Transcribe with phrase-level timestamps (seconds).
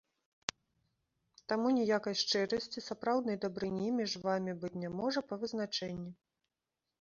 [1.51, 6.11] Таму ніякай шчырасці, сапраўднай дабрыні між вамі быць не можа па вызначэнні.